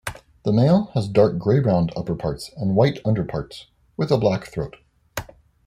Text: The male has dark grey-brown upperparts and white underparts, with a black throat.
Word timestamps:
The 0.45 0.51
male 0.51 0.85
has 0.95 1.07
dark 1.07 1.37
grey-brown 1.37 1.89
upperparts 1.89 2.51
and 2.57 2.75
white 2.75 2.97
underparts, 3.05 3.67
with 3.97 4.09
a 4.11 4.17
black 4.17 4.45
throat. 4.47 4.77